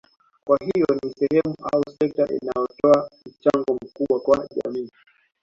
Kwa 0.45 0.57
hiyo 0.57 0.85
ni 1.03 1.11
sehemu 1.19 1.55
au 1.73 1.83
sekta 1.99 2.27
inayotoa 2.33 3.09
mchango 3.25 3.77
mkubwa 3.85 4.19
kwa 4.19 4.47
jamii 4.55 4.89